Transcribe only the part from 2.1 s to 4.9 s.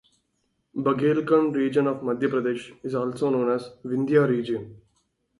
Pradesh is also known as Vindhya region.